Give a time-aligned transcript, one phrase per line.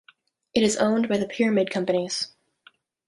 [0.55, 2.29] It is owned by The Pyramid Companies.